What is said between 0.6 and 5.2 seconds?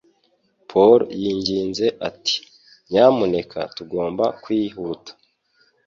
Paul yinginze ati: "Nyamuneka, tugomba kwihuta."